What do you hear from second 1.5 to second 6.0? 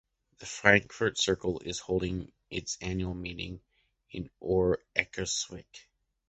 is holding its annual meeting in Oer-Erkenschwick.